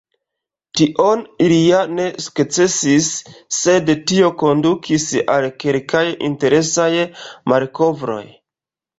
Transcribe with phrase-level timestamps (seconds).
[0.79, 3.09] Tion ili ja ne sukcesis,
[3.57, 6.89] sed tio kondukis al kelkaj interesaj
[7.53, 8.23] malkovroj.